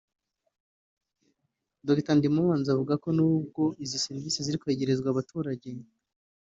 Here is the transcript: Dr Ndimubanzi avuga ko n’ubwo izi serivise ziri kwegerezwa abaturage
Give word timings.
Dr 1.87 2.15
Ndimubanzi 2.17 2.69
avuga 2.71 2.93
ko 3.03 3.09
n’ubwo 3.17 3.63
izi 3.83 3.97
serivise 4.05 4.37
ziri 4.45 4.61
kwegerezwa 4.61 5.07
abaturage 5.09 5.69